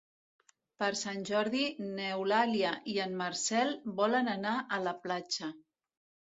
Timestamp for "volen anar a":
4.03-4.83